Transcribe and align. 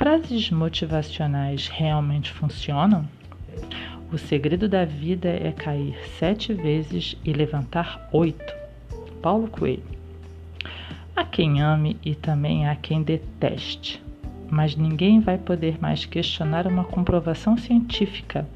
Frases 0.00 0.50
motivacionais 0.50 1.68
realmente 1.68 2.32
funcionam? 2.32 3.06
O 4.10 4.16
segredo 4.16 4.66
da 4.66 4.82
vida 4.82 5.28
é 5.28 5.52
cair 5.52 5.94
sete 6.18 6.54
vezes 6.54 7.18
e 7.22 7.34
levantar 7.34 8.08
oito. 8.10 8.54
Paulo 9.20 9.46
Coelho. 9.48 9.82
Há 11.14 11.22
quem 11.22 11.60
ame 11.60 11.98
e 12.02 12.14
também 12.14 12.66
há 12.66 12.74
quem 12.76 13.02
deteste, 13.02 14.02
mas 14.50 14.74
ninguém 14.74 15.20
vai 15.20 15.36
poder 15.36 15.78
mais 15.78 16.06
questionar 16.06 16.66
uma 16.66 16.84
comprovação 16.84 17.58
científica. 17.58 18.48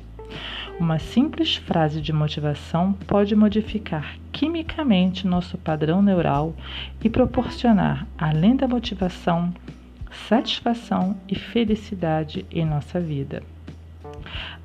Uma 0.80 0.98
simples 0.98 1.56
frase 1.56 2.00
de 2.00 2.10
motivação 2.10 2.94
pode 3.06 3.36
modificar 3.36 4.16
quimicamente 4.32 5.26
nosso 5.26 5.58
padrão 5.58 6.00
neural 6.00 6.54
e 7.04 7.10
proporcionar, 7.10 8.06
além 8.16 8.56
da 8.56 8.66
motivação, 8.66 9.52
satisfação 10.14 11.16
e 11.28 11.34
felicidade 11.34 12.46
em 12.50 12.64
nossa 12.64 13.00
vida. 13.00 13.42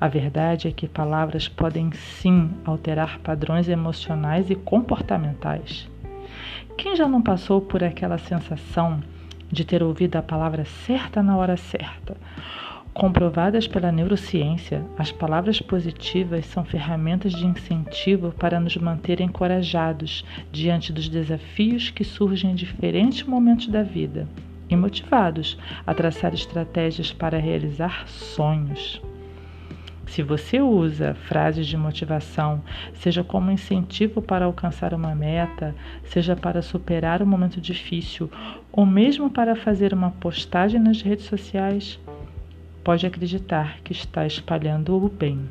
A 0.00 0.08
verdade 0.08 0.68
é 0.68 0.72
que 0.72 0.88
palavras 0.88 1.48
podem 1.48 1.92
sim 1.92 2.50
alterar 2.64 3.18
padrões 3.18 3.68
emocionais 3.68 4.48
e 4.48 4.54
comportamentais. 4.54 5.88
Quem 6.76 6.96
já 6.96 7.06
não 7.06 7.20
passou 7.20 7.60
por 7.60 7.84
aquela 7.84 8.16
sensação 8.16 9.02
de 9.50 9.64
ter 9.64 9.82
ouvido 9.82 10.16
a 10.16 10.22
palavra 10.22 10.64
certa 10.64 11.22
na 11.22 11.36
hora 11.36 11.56
certa? 11.56 12.16
Comprovadas 12.94 13.68
pela 13.68 13.92
neurociência, 13.92 14.84
as 14.98 15.12
palavras 15.12 15.60
positivas 15.60 16.46
são 16.46 16.64
ferramentas 16.64 17.32
de 17.32 17.46
incentivo 17.46 18.32
para 18.32 18.58
nos 18.58 18.76
manter 18.76 19.20
encorajados 19.20 20.24
diante 20.50 20.92
dos 20.92 21.08
desafios 21.08 21.90
que 21.90 22.04
surgem 22.04 22.52
em 22.52 22.54
diferentes 22.54 23.22
momentos 23.22 23.68
da 23.68 23.82
vida 23.82 24.26
e 24.70 24.76
motivados 24.76 25.58
a 25.86 25.92
traçar 25.92 26.32
estratégias 26.32 27.12
para 27.12 27.38
realizar 27.38 28.06
sonhos. 28.06 29.02
Se 30.06 30.22
você 30.22 30.60
usa 30.60 31.14
frases 31.14 31.68
de 31.68 31.76
motivação, 31.76 32.62
seja 32.94 33.22
como 33.22 33.50
incentivo 33.50 34.20
para 34.20 34.44
alcançar 34.44 34.92
uma 34.92 35.14
meta, 35.14 35.74
seja 36.04 36.34
para 36.34 36.62
superar 36.62 37.22
um 37.22 37.26
momento 37.26 37.60
difícil, 37.60 38.28
ou 38.72 38.84
mesmo 38.84 39.30
para 39.30 39.54
fazer 39.54 39.94
uma 39.94 40.10
postagem 40.10 40.80
nas 40.80 41.00
redes 41.00 41.26
sociais, 41.26 41.98
pode 42.82 43.06
acreditar 43.06 43.78
que 43.84 43.92
está 43.92 44.26
espalhando 44.26 44.96
o 44.96 45.08
bem. 45.08 45.48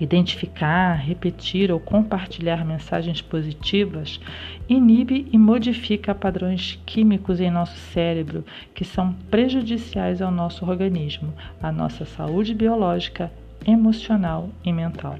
Identificar, 0.00 0.94
repetir 0.94 1.70
ou 1.70 1.78
compartilhar 1.78 2.64
mensagens 2.64 3.22
positivas 3.22 4.20
inibe 4.68 5.28
e 5.32 5.38
modifica 5.38 6.14
padrões 6.14 6.80
químicos 6.84 7.40
em 7.40 7.50
nosso 7.50 7.76
cérebro 7.92 8.44
que 8.74 8.84
são 8.84 9.12
prejudiciais 9.30 10.20
ao 10.20 10.32
nosso 10.32 10.68
organismo, 10.68 11.32
à 11.62 11.70
nossa 11.70 12.04
saúde 12.04 12.54
biológica, 12.54 13.30
emocional 13.66 14.50
e 14.64 14.72
mental. 14.72 15.16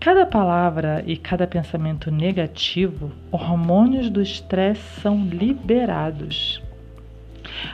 Cada 0.00 0.26
palavra 0.26 1.04
e 1.06 1.16
cada 1.16 1.46
pensamento 1.46 2.10
negativo, 2.10 3.12
hormônios 3.30 4.10
do 4.10 4.20
estresse 4.20 5.00
são 5.00 5.24
liberados. 5.26 6.60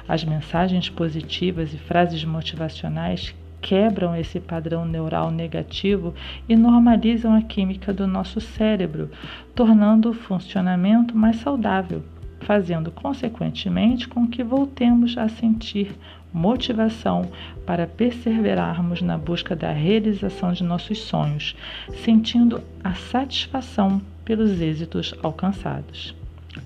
As 0.09 0.25
mensagens 0.25 0.91
positivas 0.91 1.73
e 1.73 1.79
frases 1.79 2.25
motivacionais 2.25 3.33
quebram 3.61 4.15
esse 4.15 4.39
padrão 4.41 4.85
neural 4.85 5.31
negativo 5.31 6.15
e 6.49 6.57
normalizam 6.57 7.35
a 7.35 7.43
química 7.43 7.93
do 7.93 8.07
nosso 8.07 8.41
cérebro, 8.41 9.11
tornando 9.55 10.11
o 10.11 10.15
funcionamento 10.15 11.17
mais 11.17 11.37
saudável, 11.37 12.03
fazendo 12.41 12.91
consequentemente 12.91 14.09
com 14.09 14.27
que 14.27 14.45
voltemos 14.45 15.17
a 15.19 15.29
sentir 15.29 15.97
motivação 16.33 17.31
para 17.65 17.87
perseverarmos 17.87 19.01
na 19.01 19.17
busca 19.17 19.57
da 19.57 19.73
realização 19.73 20.53
de 20.53 20.63
nossos 20.63 20.99
sonhos, 20.99 21.57
sentindo 22.05 22.63
a 22.85 22.95
satisfação 22.95 24.01
pelos 24.25 24.61
êxitos 24.61 25.15
alcançados, 25.23 26.15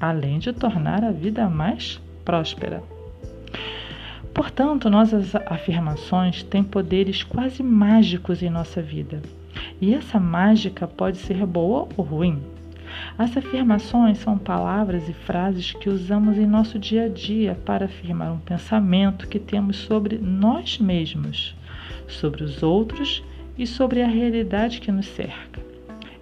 além 0.01 0.39
de 0.39 0.53
tornar 0.53 1.05
a 1.05 1.13
vida 1.13 1.49
mais 1.49 2.01
próspera. 2.25 2.83
Portanto, 4.35 4.89
nossas 4.89 5.35
afirmações 5.35 6.43
têm 6.43 6.63
poderes 6.63 7.23
quase 7.23 7.63
mágicos 7.63 8.43
em 8.43 8.51
nossa 8.51 8.81
vida. 8.81 9.21
E 9.81 9.95
essa 9.95 10.21
mágica 10.21 10.87
pode 10.87 11.19
ser 11.19 11.45
boa 11.45 11.89
ou 11.97 12.05
ruim. 12.05 12.41
As 13.17 13.37
afirmações 13.37 14.19
são 14.19 14.37
palavras 14.37 15.09
e 15.09 15.13
frases 15.13 15.73
que 15.73 15.89
usamos 15.89 16.39
em 16.39 16.47
nosso 16.47 16.79
dia 16.79 17.05
a 17.05 17.09
dia 17.09 17.59
para 17.65 17.85
afirmar 17.85 18.33
um 18.33 18.39
pensamento 18.39 19.29
que 19.29 19.39
temos 19.39 19.77
sobre 19.77 20.19
nós 20.19 20.79
mesmos, 20.79 21.55
sobre 22.09 22.43
os 22.43 22.63
outros 22.63 23.23
e 23.57 23.67
sobre 23.67 24.03
a 24.03 24.09
realidade 24.09 24.81
que 24.81 24.91
nos 24.91 25.07
cerca. 25.07 25.70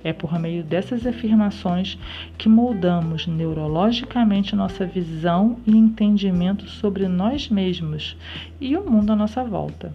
É 0.09 0.13
por 0.15 0.39
meio 0.39 0.63
dessas 0.63 1.07
afirmações 1.07 1.99
que 2.39 2.49
moldamos 2.49 3.27
neurologicamente 3.27 4.57
nossa 4.57 4.87
visão 4.87 5.59
e 5.67 5.77
entendimento 5.77 6.67
sobre 6.67 7.07
nós 7.07 7.51
mesmos 7.51 8.17
e 8.59 8.75
o 8.75 8.91
mundo 8.91 9.13
à 9.13 9.17
nossa 9.17 9.45
volta. 9.45 9.93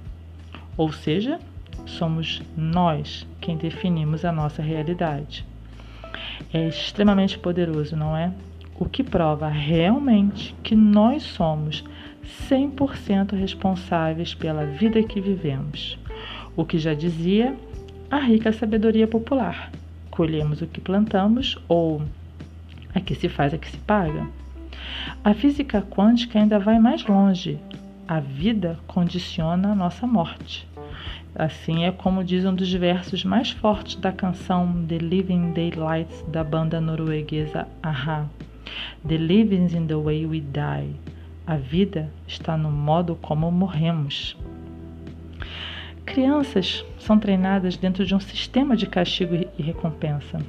Ou 0.77 0.91
seja, 0.91 1.39
somos 1.87 2.43
nós 2.55 3.25
quem 3.41 3.57
definimos 3.57 4.23
a 4.23 4.31
nossa 4.31 4.61
realidade. 4.61 5.43
É 6.53 6.67
extremamente 6.67 7.39
poderoso, 7.39 7.95
não 7.95 8.15
é? 8.15 8.31
O 8.79 8.85
que 8.85 9.03
prova 9.03 9.47
realmente 9.47 10.53
que 10.61 10.75
nós 10.75 11.23
somos 11.23 11.83
100% 12.47 13.31
responsáveis 13.35 14.35
pela 14.35 14.63
vida 14.63 15.01
que 15.01 15.19
vivemos. 15.19 15.97
O 16.55 16.63
que 16.63 16.77
já 16.77 16.93
dizia 16.93 17.55
a 18.11 18.19
rica 18.19 18.53
sabedoria 18.53 19.07
popular 19.07 19.71
colhemos 20.13 20.61
o 20.61 20.67
que 20.67 20.79
plantamos 20.79 21.57
ou 21.67 22.03
aqui 22.93 23.15
se 23.15 23.27
faz, 23.27 23.51
aqui 23.51 23.67
se 23.67 23.77
paga. 23.77 24.27
A 25.23 25.33
física 25.33 25.81
quântica 25.81 26.37
ainda 26.37 26.59
vai 26.59 26.77
mais 26.77 27.03
longe. 27.07 27.57
A 28.07 28.19
vida 28.19 28.77
condiciona 28.85 29.71
a 29.71 29.75
nossa 29.75 30.05
morte. 30.05 30.67
Assim 31.33 31.85
é 31.85 31.91
como 31.91 32.23
diz 32.23 32.45
um 32.45 32.53
dos 32.53 32.71
versos 32.71 33.25
mais 33.25 33.49
fortes 33.49 33.95
da 33.95 34.11
canção 34.11 34.85
The 34.87 34.99
Living 34.99 35.51
Daylights 35.53 36.23
da 36.27 36.43
banda 36.43 36.79
norueguesa 36.79 37.67
Aha. 37.81 38.27
The 39.07 39.17
living 39.17 39.75
in 39.75 39.87
the 39.87 39.95
way 39.95 40.27
we 40.27 40.41
die. 40.41 40.93
A 41.47 41.55
vida 41.55 42.07
está 42.27 42.55
no 42.55 42.69
modo 42.71 43.15
como 43.15 43.51
morremos. 43.51 44.37
Crianças 46.05 46.85
são 46.99 47.17
treinadas 47.17 47.77
dentro 47.77 48.05
de 48.05 48.13
um 48.13 48.19
sistema 48.19 48.75
de 48.75 48.85
castigo 48.85 49.35
e 49.57 49.63
recompensa. 49.63 50.39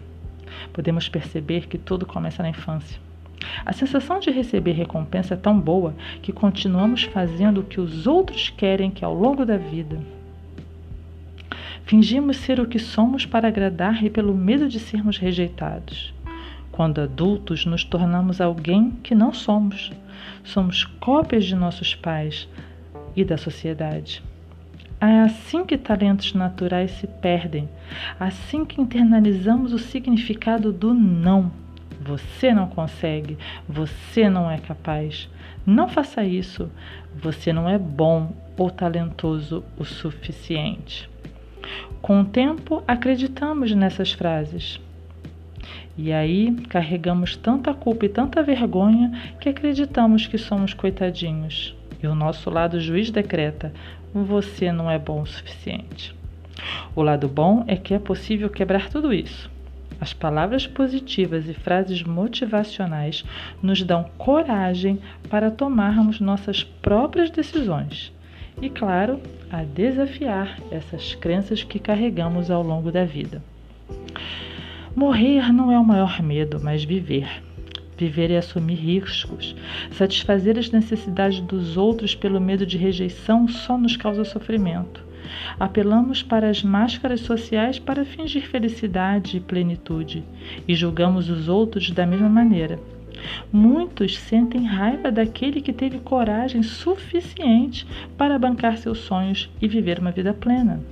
Podemos 0.72 1.08
perceber 1.08 1.66
que 1.68 1.78
tudo 1.78 2.04
começa 2.04 2.42
na 2.42 2.48
infância. 2.48 3.00
A 3.64 3.72
sensação 3.72 4.18
de 4.18 4.30
receber 4.30 4.72
recompensa 4.72 5.34
é 5.34 5.36
tão 5.36 5.58
boa 5.58 5.94
que 6.20 6.32
continuamos 6.32 7.04
fazendo 7.04 7.60
o 7.60 7.64
que 7.64 7.80
os 7.80 8.06
outros 8.06 8.50
querem 8.50 8.90
que 8.90 9.04
ao 9.04 9.14
longo 9.14 9.44
da 9.44 9.56
vida. 9.56 9.98
Fingimos 11.84 12.38
ser 12.38 12.58
o 12.58 12.66
que 12.66 12.78
somos 12.78 13.24
para 13.24 13.48
agradar 13.48 14.02
e 14.04 14.10
pelo 14.10 14.34
medo 14.34 14.68
de 14.68 14.80
sermos 14.80 15.18
rejeitados. 15.18 16.12
Quando 16.72 17.00
adultos, 17.00 17.64
nos 17.64 17.84
tornamos 17.84 18.40
alguém 18.40 18.90
que 19.02 19.14
não 19.14 19.32
somos. 19.32 19.92
Somos 20.42 20.84
cópias 20.84 21.44
de 21.44 21.54
nossos 21.54 21.94
pais 21.94 22.48
e 23.14 23.24
da 23.24 23.36
sociedade. 23.36 24.22
É 25.06 25.20
assim 25.20 25.66
que 25.66 25.76
talentos 25.76 26.32
naturais 26.32 26.90
se 26.92 27.06
perdem, 27.06 27.68
assim 28.18 28.64
que 28.64 28.80
internalizamos 28.80 29.74
o 29.74 29.78
significado 29.78 30.72
do 30.72 30.94
não. 30.94 31.52
Você 32.00 32.54
não 32.54 32.66
consegue, 32.66 33.36
você 33.68 34.30
não 34.30 34.50
é 34.50 34.56
capaz. 34.56 35.28
Não 35.66 35.90
faça 35.90 36.24
isso, 36.24 36.70
você 37.14 37.52
não 37.52 37.68
é 37.68 37.76
bom 37.76 38.32
ou 38.56 38.70
talentoso 38.70 39.62
o 39.76 39.84
suficiente. 39.84 41.06
Com 42.00 42.22
o 42.22 42.24
tempo, 42.24 42.82
acreditamos 42.88 43.74
nessas 43.74 44.10
frases. 44.12 44.80
E 45.98 46.14
aí 46.14 46.50
carregamos 46.70 47.36
tanta 47.36 47.74
culpa 47.74 48.06
e 48.06 48.08
tanta 48.08 48.42
vergonha 48.42 49.12
que 49.38 49.50
acreditamos 49.50 50.26
que 50.26 50.38
somos 50.38 50.72
coitadinhos. 50.72 51.76
E 52.02 52.06
o 52.06 52.14
nosso 52.14 52.50
lado 52.50 52.80
juiz 52.80 53.10
decreta: 53.10 53.72
você 54.22 54.70
não 54.70 54.90
é 54.90 54.98
bom 54.98 55.22
o 55.22 55.26
suficiente. 55.26 56.14
O 56.94 57.02
lado 57.02 57.26
bom 57.26 57.64
é 57.66 57.76
que 57.76 57.92
é 57.92 57.98
possível 57.98 58.48
quebrar 58.48 58.88
tudo 58.88 59.12
isso. 59.12 59.50
As 60.00 60.12
palavras 60.12 60.66
positivas 60.66 61.48
e 61.48 61.54
frases 61.54 62.02
motivacionais 62.02 63.24
nos 63.62 63.82
dão 63.82 64.04
coragem 64.18 64.98
para 65.28 65.50
tomarmos 65.50 66.20
nossas 66.20 66.62
próprias 66.62 67.30
decisões 67.30 68.12
e, 68.60 68.68
claro, 68.68 69.20
a 69.50 69.62
desafiar 69.62 70.58
essas 70.70 71.14
crenças 71.14 71.62
que 71.64 71.78
carregamos 71.78 72.50
ao 72.50 72.62
longo 72.62 72.92
da 72.92 73.04
vida. 73.04 73.42
Morrer 74.94 75.52
não 75.52 75.72
é 75.72 75.78
o 75.78 75.84
maior 75.84 76.22
medo, 76.22 76.60
mas 76.62 76.84
viver. 76.84 77.42
Viver 78.04 78.30
é 78.30 78.36
assumir 78.36 78.74
riscos. 78.74 79.56
Satisfazer 79.90 80.58
as 80.58 80.70
necessidades 80.70 81.40
dos 81.40 81.78
outros 81.78 82.14
pelo 82.14 82.38
medo 82.38 82.66
de 82.66 82.76
rejeição 82.76 83.48
só 83.48 83.78
nos 83.78 83.96
causa 83.96 84.26
sofrimento. 84.26 85.02
Apelamos 85.58 86.22
para 86.22 86.50
as 86.50 86.62
máscaras 86.62 87.20
sociais 87.20 87.78
para 87.78 88.04
fingir 88.04 88.42
felicidade 88.42 89.38
e 89.38 89.40
plenitude 89.40 90.22
e 90.68 90.74
julgamos 90.74 91.30
os 91.30 91.48
outros 91.48 91.90
da 91.90 92.04
mesma 92.04 92.28
maneira. 92.28 92.78
Muitos 93.50 94.18
sentem 94.18 94.66
raiva 94.66 95.10
daquele 95.10 95.62
que 95.62 95.72
teve 95.72 95.98
coragem 95.98 96.62
suficiente 96.62 97.86
para 98.18 98.38
bancar 98.38 98.76
seus 98.76 98.98
sonhos 98.98 99.48
e 99.62 99.66
viver 99.66 99.98
uma 99.98 100.10
vida 100.10 100.34
plena. 100.34 100.82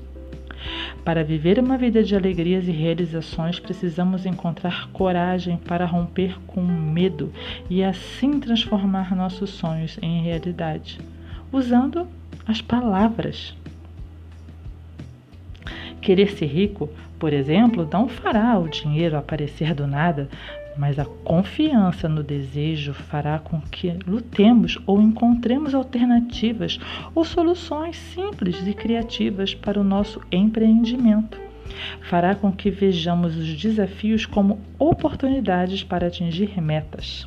Para 1.04 1.24
viver 1.24 1.58
uma 1.58 1.76
vida 1.76 2.02
de 2.02 2.14
alegrias 2.14 2.68
e 2.68 2.70
realizações, 2.70 3.58
precisamos 3.58 4.24
encontrar 4.24 4.88
coragem 4.92 5.56
para 5.56 5.84
romper 5.84 6.38
com 6.46 6.60
o 6.60 6.66
medo 6.66 7.32
e 7.68 7.82
assim 7.82 8.38
transformar 8.38 9.14
nossos 9.14 9.50
sonhos 9.50 9.98
em 10.00 10.22
realidade, 10.22 11.00
usando 11.50 12.06
as 12.46 12.60
palavras. 12.60 13.56
Querer 16.00 16.32
ser 16.32 16.46
rico, 16.46 16.88
por 17.18 17.32
exemplo, 17.32 17.88
não 17.92 18.08
fará 18.08 18.58
o 18.58 18.68
dinheiro 18.68 19.16
aparecer 19.16 19.74
do 19.74 19.86
nada, 19.86 20.28
mas 20.76 20.98
a 20.98 21.04
confiança 21.04 22.08
no 22.08 22.22
desejo 22.22 22.94
fará 22.94 23.38
com 23.38 23.60
que 23.60 23.96
lutemos 24.06 24.78
ou 24.86 25.00
encontremos 25.00 25.74
alternativas 25.74 26.78
ou 27.14 27.24
soluções 27.24 27.96
simples 27.96 28.66
e 28.66 28.72
criativas 28.72 29.54
para 29.54 29.80
o 29.80 29.84
nosso 29.84 30.20
empreendimento. 30.30 31.38
Fará 32.02 32.34
com 32.34 32.52
que 32.52 32.70
vejamos 32.70 33.36
os 33.36 33.54
desafios 33.54 34.26
como 34.26 34.60
oportunidades 34.78 35.82
para 35.82 36.06
atingir 36.06 36.60
metas. 36.60 37.26